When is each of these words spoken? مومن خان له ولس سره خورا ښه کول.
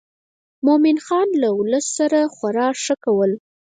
مومن 0.65 0.97
خان 1.05 1.29
له 1.41 1.49
ولس 1.59 1.85
سره 1.97 2.19
خورا 2.35 2.67
ښه 2.83 2.95
کول. 3.05 3.31